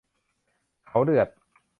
[0.87, 1.27] เขาเดือด